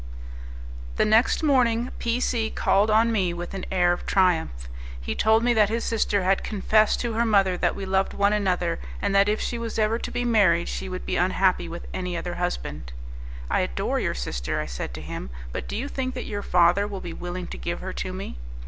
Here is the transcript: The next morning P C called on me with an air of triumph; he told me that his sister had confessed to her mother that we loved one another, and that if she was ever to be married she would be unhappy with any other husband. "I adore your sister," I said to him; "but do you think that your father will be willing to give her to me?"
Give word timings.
The 0.95 1.05
next 1.05 1.43
morning 1.43 1.91
P 1.99 2.19
C 2.19 2.49
called 2.49 2.89
on 2.89 3.11
me 3.11 3.35
with 3.35 3.53
an 3.53 3.67
air 3.71 3.91
of 3.93 4.07
triumph; 4.07 4.67
he 4.99 5.13
told 5.13 5.43
me 5.43 5.53
that 5.53 5.69
his 5.69 5.83
sister 5.83 6.23
had 6.23 6.43
confessed 6.43 6.99
to 7.01 7.13
her 7.13 7.23
mother 7.23 7.55
that 7.57 7.75
we 7.75 7.85
loved 7.85 8.15
one 8.15 8.33
another, 8.33 8.79
and 8.99 9.13
that 9.13 9.29
if 9.29 9.39
she 9.39 9.59
was 9.59 9.77
ever 9.77 9.99
to 9.99 10.09
be 10.11 10.25
married 10.25 10.67
she 10.69 10.89
would 10.89 11.05
be 11.05 11.17
unhappy 11.17 11.69
with 11.69 11.85
any 11.93 12.17
other 12.17 12.33
husband. 12.33 12.93
"I 13.47 13.59
adore 13.59 13.99
your 13.99 14.15
sister," 14.15 14.59
I 14.59 14.65
said 14.65 14.95
to 14.95 15.01
him; 15.03 15.29
"but 15.51 15.67
do 15.67 15.75
you 15.77 15.87
think 15.87 16.15
that 16.15 16.25
your 16.25 16.41
father 16.41 16.87
will 16.87 16.99
be 17.01 17.13
willing 17.13 17.45
to 17.49 17.57
give 17.59 17.81
her 17.81 17.93
to 17.93 18.11
me?" 18.11 18.37